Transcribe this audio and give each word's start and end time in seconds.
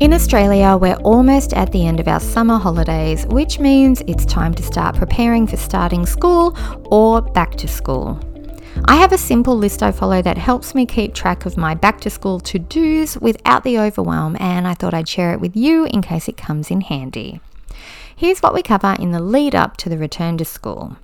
In 0.00 0.12
Australia, 0.12 0.76
we're 0.80 0.94
almost 1.02 1.52
at 1.54 1.72
the 1.72 1.84
end 1.84 1.98
of 1.98 2.06
our 2.06 2.20
summer 2.20 2.56
holidays, 2.56 3.26
which 3.26 3.58
means 3.58 4.00
it's 4.06 4.24
time 4.24 4.54
to 4.54 4.62
start 4.62 4.94
preparing 4.94 5.44
for 5.44 5.56
starting 5.56 6.06
school 6.06 6.56
or 6.84 7.20
back 7.20 7.56
to 7.56 7.66
school. 7.66 8.20
I 8.84 8.94
have 8.94 9.10
a 9.10 9.18
simple 9.18 9.58
list 9.58 9.82
I 9.82 9.90
follow 9.90 10.22
that 10.22 10.38
helps 10.38 10.72
me 10.72 10.86
keep 10.86 11.14
track 11.14 11.46
of 11.46 11.56
my 11.56 11.74
back 11.74 12.00
to 12.02 12.10
school 12.10 12.38
to 12.40 12.60
dos 12.60 13.18
without 13.18 13.64
the 13.64 13.80
overwhelm, 13.80 14.36
and 14.38 14.68
I 14.68 14.74
thought 14.74 14.94
I'd 14.94 15.08
share 15.08 15.32
it 15.32 15.40
with 15.40 15.56
you 15.56 15.86
in 15.86 16.00
case 16.00 16.28
it 16.28 16.36
comes 16.36 16.70
in 16.70 16.82
handy. 16.82 17.40
Here's 18.14 18.38
what 18.38 18.54
we 18.54 18.62
cover 18.62 18.94
in 19.00 19.10
the 19.10 19.20
lead 19.20 19.56
up 19.56 19.76
to 19.78 19.88
the 19.88 19.98
return 19.98 20.38
to 20.38 20.44
school. 20.44 20.96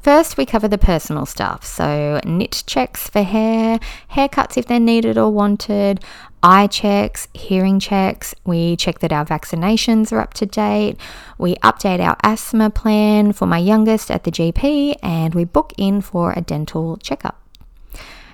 First, 0.00 0.36
we 0.36 0.46
cover 0.46 0.68
the 0.68 0.78
personal 0.78 1.26
stuff, 1.26 1.64
so 1.64 2.20
nit 2.24 2.62
checks 2.66 3.08
for 3.08 3.22
hair, 3.22 3.78
haircuts 4.12 4.56
if 4.56 4.66
they're 4.66 4.80
needed 4.80 5.18
or 5.18 5.30
wanted, 5.30 6.00
eye 6.42 6.66
checks, 6.68 7.28
hearing 7.34 7.80
checks. 7.80 8.34
We 8.44 8.76
check 8.76 9.00
that 9.00 9.12
our 9.12 9.24
vaccinations 9.24 10.12
are 10.12 10.20
up 10.20 10.34
to 10.34 10.46
date. 10.46 10.96
We 11.36 11.56
update 11.56 12.00
our 12.00 12.16
asthma 12.22 12.70
plan 12.70 13.32
for 13.32 13.46
my 13.46 13.58
youngest 13.58 14.10
at 14.10 14.24
the 14.24 14.30
GP, 14.30 14.96
and 15.02 15.34
we 15.34 15.44
book 15.44 15.72
in 15.76 16.00
for 16.00 16.32
a 16.32 16.40
dental 16.40 16.96
checkup. 16.98 17.40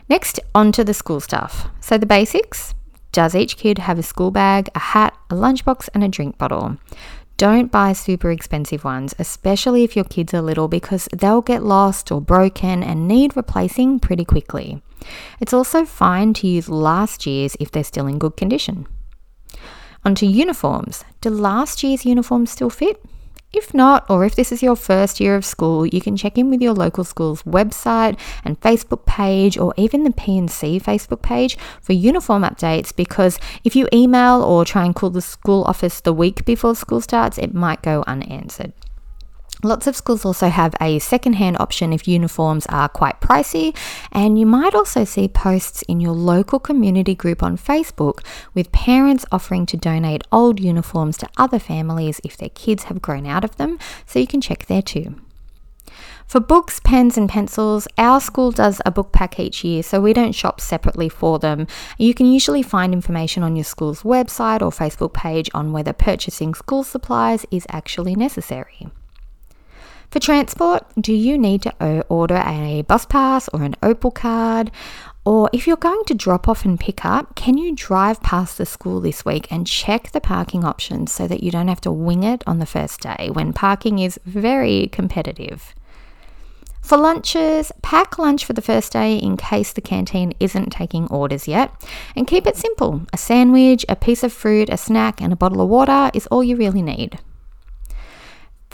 Next, 0.08 0.38
onto 0.54 0.84
the 0.84 0.94
school 0.94 1.20
stuff. 1.20 1.68
So, 1.80 1.96
the 1.96 2.06
basics 2.06 2.74
does 3.14 3.36
each 3.36 3.56
kid 3.56 3.78
have 3.78 3.98
a 3.98 4.02
school 4.02 4.32
bag, 4.32 4.68
a 4.74 4.80
hat, 4.80 5.16
a 5.30 5.34
lunchbox, 5.34 5.88
and 5.94 6.02
a 6.02 6.08
drink 6.08 6.36
bottle? 6.36 6.76
Don't 7.36 7.72
buy 7.72 7.92
super 7.92 8.30
expensive 8.30 8.84
ones, 8.84 9.14
especially 9.18 9.82
if 9.82 9.96
your 9.96 10.04
kids 10.04 10.32
are 10.34 10.40
little, 10.40 10.68
because 10.68 11.08
they'll 11.12 11.42
get 11.42 11.64
lost 11.64 12.12
or 12.12 12.20
broken 12.20 12.82
and 12.82 13.08
need 13.08 13.36
replacing 13.36 13.98
pretty 13.98 14.24
quickly. 14.24 14.82
It's 15.40 15.52
also 15.52 15.84
fine 15.84 16.32
to 16.34 16.46
use 16.46 16.68
last 16.68 17.26
year's 17.26 17.56
if 17.58 17.72
they're 17.72 17.82
still 17.84 18.06
in 18.06 18.18
good 18.18 18.36
condition. 18.36 18.86
Onto 20.04 20.26
uniforms. 20.26 21.04
Do 21.20 21.30
last 21.30 21.82
year's 21.82 22.04
uniforms 22.04 22.50
still 22.50 22.70
fit? 22.70 23.02
If 23.56 23.72
not, 23.72 24.04
or 24.10 24.24
if 24.24 24.34
this 24.34 24.50
is 24.50 24.64
your 24.64 24.74
first 24.74 25.20
year 25.20 25.36
of 25.36 25.44
school, 25.44 25.86
you 25.86 26.00
can 26.00 26.16
check 26.16 26.36
in 26.36 26.50
with 26.50 26.60
your 26.60 26.74
local 26.74 27.04
school's 27.04 27.44
website 27.44 28.18
and 28.44 28.60
Facebook 28.60 29.06
page, 29.06 29.56
or 29.56 29.72
even 29.76 30.02
the 30.02 30.10
P&C 30.10 30.80
Facebook 30.80 31.22
page 31.22 31.56
for 31.80 31.92
uniform 31.92 32.42
updates. 32.42 32.94
Because 32.94 33.38
if 33.62 33.76
you 33.76 33.88
email 33.92 34.42
or 34.42 34.64
try 34.64 34.84
and 34.84 34.92
call 34.92 35.10
the 35.10 35.22
school 35.22 35.62
office 35.64 36.00
the 36.00 36.12
week 36.12 36.44
before 36.44 36.74
school 36.74 37.00
starts, 37.00 37.38
it 37.38 37.54
might 37.54 37.80
go 37.80 38.02
unanswered. 38.08 38.72
Lots 39.64 39.86
of 39.86 39.96
schools 39.96 40.26
also 40.26 40.48
have 40.50 40.74
a 40.78 40.98
second-hand 40.98 41.56
option 41.58 41.94
if 41.94 42.06
uniforms 42.06 42.66
are 42.66 42.86
quite 42.86 43.22
pricey, 43.22 43.74
and 44.12 44.38
you 44.38 44.44
might 44.44 44.74
also 44.74 45.06
see 45.06 45.26
posts 45.26 45.80
in 45.88 46.00
your 46.00 46.12
local 46.12 46.58
community 46.58 47.14
group 47.14 47.42
on 47.42 47.56
Facebook 47.56 48.22
with 48.52 48.72
parents 48.72 49.24
offering 49.32 49.64
to 49.64 49.78
donate 49.78 50.20
old 50.30 50.60
uniforms 50.60 51.16
to 51.16 51.28
other 51.38 51.58
families 51.58 52.20
if 52.22 52.36
their 52.36 52.50
kids 52.50 52.84
have 52.84 53.00
grown 53.00 53.24
out 53.24 53.42
of 53.42 53.56
them, 53.56 53.78
so 54.04 54.18
you 54.18 54.26
can 54.26 54.42
check 54.42 54.66
there 54.66 54.82
too. 54.82 55.18
For 56.26 56.40
books, 56.40 56.78
pens, 56.78 57.16
and 57.16 57.26
pencils, 57.26 57.88
our 57.96 58.20
school 58.20 58.50
does 58.50 58.82
a 58.84 58.90
book 58.90 59.12
pack 59.12 59.40
each 59.40 59.64
year, 59.64 59.82
so 59.82 59.98
we 59.98 60.12
don't 60.12 60.34
shop 60.34 60.60
separately 60.60 61.08
for 61.08 61.38
them. 61.38 61.66
You 61.96 62.12
can 62.12 62.26
usually 62.26 62.62
find 62.62 62.92
information 62.92 63.42
on 63.42 63.56
your 63.56 63.64
school's 63.64 64.02
website 64.02 64.60
or 64.60 64.70
Facebook 64.70 65.14
page 65.14 65.48
on 65.54 65.72
whether 65.72 65.94
purchasing 65.94 66.52
school 66.52 66.84
supplies 66.84 67.46
is 67.50 67.66
actually 67.70 68.14
necessary. 68.14 68.88
For 70.14 70.20
transport, 70.20 70.84
do 71.00 71.12
you 71.12 71.36
need 71.36 71.62
to 71.62 72.04
order 72.08 72.36
a 72.36 72.82
bus 72.82 73.04
pass 73.04 73.48
or 73.48 73.64
an 73.64 73.74
Opal 73.82 74.12
card? 74.12 74.70
Or 75.24 75.50
if 75.52 75.66
you're 75.66 75.76
going 75.76 76.04
to 76.06 76.14
drop 76.14 76.46
off 76.46 76.64
and 76.64 76.78
pick 76.78 77.04
up, 77.04 77.34
can 77.34 77.58
you 77.58 77.74
drive 77.74 78.22
past 78.22 78.56
the 78.56 78.64
school 78.64 79.00
this 79.00 79.24
week 79.24 79.50
and 79.50 79.66
check 79.66 80.12
the 80.12 80.20
parking 80.20 80.64
options 80.64 81.10
so 81.10 81.26
that 81.26 81.42
you 81.42 81.50
don't 81.50 81.66
have 81.66 81.80
to 81.80 81.90
wing 81.90 82.22
it 82.22 82.44
on 82.46 82.60
the 82.60 82.64
first 82.64 83.00
day 83.00 83.28
when 83.32 83.52
parking 83.52 83.98
is 83.98 84.20
very 84.24 84.86
competitive? 84.92 85.74
For 86.80 86.96
lunches, 86.96 87.72
pack 87.82 88.16
lunch 88.16 88.44
for 88.44 88.52
the 88.52 88.62
first 88.62 88.92
day 88.92 89.16
in 89.16 89.36
case 89.36 89.72
the 89.72 89.80
canteen 89.80 90.32
isn't 90.38 90.70
taking 90.70 91.08
orders 91.08 91.48
yet. 91.48 91.72
And 92.14 92.28
keep 92.28 92.46
it 92.46 92.56
simple 92.56 93.02
a 93.12 93.16
sandwich, 93.16 93.84
a 93.88 93.96
piece 93.96 94.22
of 94.22 94.32
fruit, 94.32 94.68
a 94.70 94.76
snack, 94.76 95.20
and 95.20 95.32
a 95.32 95.36
bottle 95.36 95.60
of 95.60 95.68
water 95.68 96.12
is 96.14 96.28
all 96.28 96.44
you 96.44 96.54
really 96.54 96.82
need. 96.82 97.18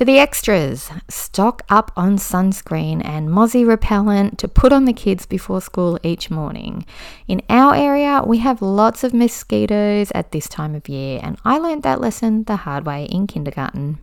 For 0.01 0.07
the 0.07 0.19
extras, 0.19 0.91
stock 1.11 1.61
up 1.69 1.93
on 1.95 2.17
sunscreen 2.17 3.05
and 3.05 3.29
mozzie 3.29 3.67
repellent 3.67 4.39
to 4.39 4.49
put 4.49 4.73
on 4.73 4.87
the 4.87 4.95
kids 4.95 5.27
before 5.27 5.61
school 5.61 5.99
each 6.03 6.31
morning. 6.31 6.87
In 7.29 7.43
our 7.51 7.75
area, 7.75 8.23
we 8.27 8.39
have 8.39 8.63
lots 8.63 9.05
of 9.05 9.13
mosquitoes 9.13 10.11
at 10.15 10.33
this 10.33 10.49
time 10.49 10.75
of 10.75 10.89
year, 10.89 11.21
and 11.23 11.37
I 11.45 11.59
learned 11.59 11.83
that 11.83 12.01
lesson 12.01 12.45
the 12.45 12.57
hard 12.57 12.87
way 12.87 13.09
in 13.11 13.27
kindergarten. 13.27 13.99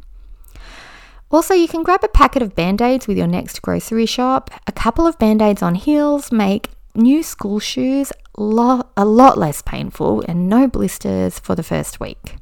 Also, 1.31 1.56
you 1.56 1.68
can 1.68 1.81
grab 1.81 2.03
a 2.03 2.09
packet 2.09 2.44
of 2.44 2.53
band 2.53 2.80
aids 2.80 3.07
with 3.07 3.18
your 3.18 3.25
next 3.25 3.63
grocery 3.63 4.06
shop. 4.06 4.52
A 4.68 4.72
couple 4.72 5.07
of 5.07 5.18
band 5.18 5.41
aids 5.41 5.63
on 5.63 5.74
heels 5.74 6.31
make 6.31 6.69
new 6.94 7.24
school 7.24 7.57
shoes 7.57 8.13
a 8.38 8.44
lot 8.44 9.38
less 9.40 9.63
painful 9.63 10.24
and 10.28 10.47
no 10.47 10.68
blisters 10.68 11.40
for 11.40 11.56
the 11.56 11.63
first 11.63 12.00
week. 12.00 12.36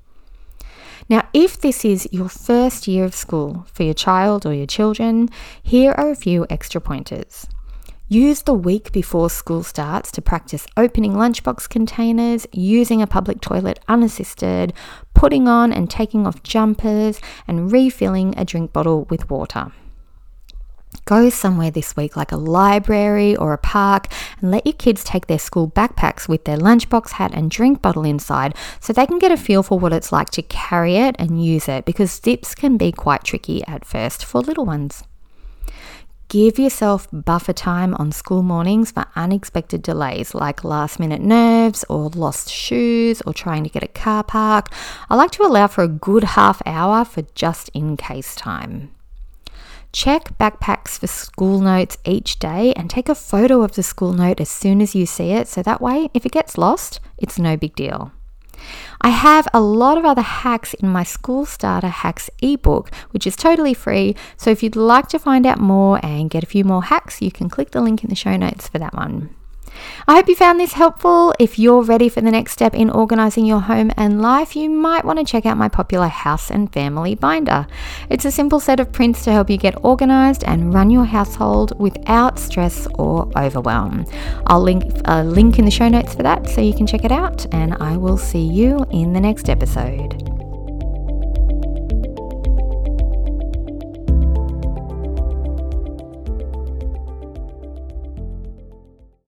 Now, 1.07 1.27
if 1.33 1.61
this 1.61 1.85
is 1.85 2.07
your 2.11 2.29
first 2.29 2.87
year 2.87 3.05
of 3.05 3.13
school 3.13 3.67
for 3.71 3.83
your 3.83 3.93
child 3.93 4.45
or 4.45 4.53
your 4.53 4.65
children, 4.65 5.29
here 5.61 5.91
are 5.91 6.09
a 6.09 6.15
few 6.15 6.47
extra 6.49 6.81
pointers. 6.81 7.45
Use 8.07 8.41
the 8.43 8.53
week 8.53 8.91
before 8.91 9.29
school 9.29 9.63
starts 9.63 10.11
to 10.11 10.21
practice 10.21 10.65
opening 10.77 11.13
lunchbox 11.13 11.69
containers, 11.69 12.47
using 12.51 13.01
a 13.01 13.07
public 13.07 13.41
toilet 13.41 13.79
unassisted, 13.87 14.73
putting 15.13 15.47
on 15.47 15.71
and 15.71 15.89
taking 15.89 16.25
off 16.25 16.41
jumpers, 16.41 17.19
and 17.47 17.71
refilling 17.71 18.37
a 18.37 18.45
drink 18.45 18.73
bottle 18.73 19.05
with 19.05 19.29
water. 19.29 19.71
Go 21.03 21.29
somewhere 21.29 21.71
this 21.71 21.95
week, 21.95 22.15
like 22.15 22.31
a 22.31 22.37
library 22.37 23.35
or 23.35 23.51
a 23.51 23.57
park, 23.57 24.07
and 24.41 24.51
let 24.51 24.65
your 24.65 24.73
kids 24.73 25.03
take 25.03 25.27
their 25.27 25.37
school 25.37 25.69
backpacks 25.69 26.27
with 26.27 26.45
their 26.45 26.57
lunchbox 26.57 27.11
hat 27.11 27.31
and 27.33 27.51
drink 27.51 27.81
bottle 27.81 28.05
inside 28.05 28.55
so 28.79 28.93
they 28.93 29.05
can 29.05 29.19
get 29.19 29.31
a 29.31 29.37
feel 29.37 29.63
for 29.63 29.77
what 29.77 29.93
it's 29.93 30.11
like 30.11 30.29
to 30.31 30.41
carry 30.41 30.95
it 30.95 31.15
and 31.19 31.43
use 31.43 31.67
it 31.67 31.85
because 31.85 32.19
dips 32.19 32.55
can 32.55 32.77
be 32.77 32.91
quite 32.91 33.23
tricky 33.23 33.65
at 33.67 33.85
first 33.85 34.23
for 34.23 34.41
little 34.41 34.65
ones. 34.65 35.03
Give 36.27 36.57
yourself 36.57 37.07
buffer 37.11 37.53
time 37.53 37.93
on 37.95 38.11
school 38.11 38.41
mornings 38.41 38.89
for 38.89 39.05
unexpected 39.15 39.83
delays 39.83 40.33
like 40.33 40.63
last 40.63 40.99
minute 40.99 41.21
nerves 41.21 41.85
or 41.87 42.09
lost 42.09 42.49
shoes 42.49 43.21
or 43.27 43.33
trying 43.33 43.63
to 43.63 43.69
get 43.69 43.83
a 43.83 43.87
car 43.87 44.23
park. 44.23 44.69
I 45.07 45.15
like 45.15 45.31
to 45.31 45.43
allow 45.43 45.67
for 45.67 45.83
a 45.83 45.87
good 45.87 46.23
half 46.23 46.63
hour 46.65 47.05
for 47.05 47.21
just 47.35 47.69
in 47.69 47.95
case 47.95 48.33
time. 48.33 48.94
Check 49.95 50.37
backpacks 50.37 50.99
for 50.99 51.07
school 51.07 51.61
notes 51.61 51.97
each 52.03 52.37
day 52.37 52.73
and 52.73 52.89
take 52.89 53.07
a 53.07 53.15
photo 53.15 53.61
of 53.61 53.75
the 53.75 53.81
school 53.81 54.11
note 54.11 54.41
as 54.41 54.49
soon 54.49 54.81
as 54.81 54.93
you 54.93 55.05
see 55.05 55.31
it 55.31 55.47
so 55.47 55.63
that 55.63 55.79
way, 55.79 56.09
if 56.13 56.25
it 56.25 56.33
gets 56.33 56.57
lost, 56.57 56.99
it's 57.17 57.39
no 57.39 57.55
big 57.55 57.75
deal. 57.75 58.11
I 58.99 59.07
have 59.07 59.47
a 59.53 59.61
lot 59.61 59.97
of 59.97 60.03
other 60.03 60.21
hacks 60.21 60.73
in 60.73 60.89
my 60.89 61.03
School 61.03 61.45
Starter 61.45 61.87
Hacks 61.87 62.29
ebook, 62.41 62.93
which 63.11 63.25
is 63.25 63.37
totally 63.37 63.73
free. 63.73 64.17
So 64.35 64.49
if 64.49 64.61
you'd 64.61 64.75
like 64.75 65.07
to 65.07 65.17
find 65.17 65.45
out 65.45 65.59
more 65.59 66.05
and 66.05 66.29
get 66.29 66.43
a 66.43 66.47
few 66.47 66.65
more 66.65 66.83
hacks, 66.83 67.21
you 67.21 67.31
can 67.31 67.47
click 67.47 67.71
the 67.71 67.79
link 67.79 68.03
in 68.03 68.09
the 68.09 68.17
show 68.17 68.35
notes 68.35 68.67
for 68.67 68.79
that 68.79 68.95
one. 68.95 69.33
I 70.07 70.15
hope 70.15 70.27
you 70.27 70.35
found 70.35 70.59
this 70.59 70.73
helpful. 70.73 71.33
If 71.39 71.57
you're 71.57 71.81
ready 71.81 72.09
for 72.09 72.21
the 72.21 72.31
next 72.31 72.51
step 72.51 72.73
in 72.75 72.89
organizing 72.89 73.45
your 73.45 73.61
home 73.61 73.91
and 73.97 74.21
life, 74.21 74.55
you 74.55 74.69
might 74.69 75.05
want 75.05 75.19
to 75.19 75.25
check 75.25 75.45
out 75.45 75.57
my 75.57 75.69
popular 75.69 76.07
House 76.07 76.51
and 76.51 76.71
Family 76.71 77.15
Binder. 77.15 77.67
It's 78.09 78.25
a 78.25 78.31
simple 78.31 78.59
set 78.59 78.79
of 78.79 78.91
prints 78.91 79.23
to 79.23 79.31
help 79.31 79.49
you 79.49 79.57
get 79.57 79.83
organized 79.83 80.43
and 80.43 80.73
run 80.73 80.89
your 80.89 81.05
household 81.05 81.79
without 81.79 82.37
stress 82.39 82.87
or 82.95 83.31
overwhelm. 83.37 84.05
I'll 84.47 84.61
link 84.61 84.83
a 85.05 85.23
link 85.23 85.59
in 85.59 85.65
the 85.65 85.71
show 85.71 85.89
notes 85.89 86.15
for 86.15 86.23
that 86.23 86.49
so 86.49 86.61
you 86.61 86.73
can 86.73 86.87
check 86.87 87.05
it 87.05 87.11
out, 87.11 87.45
and 87.53 87.73
I 87.75 87.97
will 87.97 88.17
see 88.17 88.43
you 88.43 88.85
in 88.91 89.13
the 89.13 89.21
next 89.21 89.49
episode. 89.49 90.34